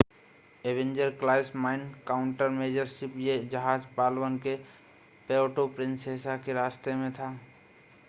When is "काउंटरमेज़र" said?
2.07-2.85